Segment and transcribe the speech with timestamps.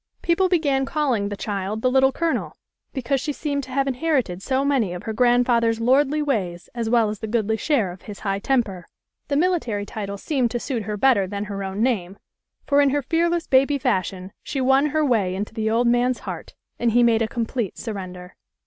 [0.23, 2.57] People be gan calling the child the Little Colonel
[2.91, 6.89] because she seemed to have inherited so many of her grand father's lordly ways as
[6.89, 8.87] well as a goodly share of his 14 THE LITTLE COLONELS HOLIDAYS.
[8.87, 8.87] high temper.
[9.27, 12.17] The military title seemed to suit her better than her own name,
[12.65, 16.55] for in her fearless baby fashion she won her way into the old man's heart,
[16.79, 18.35] and he made a complete surrender.